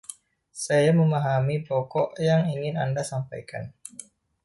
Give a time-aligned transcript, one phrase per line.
[0.65, 3.63] Saya memahami pokok yang ingin Anda sampaikan.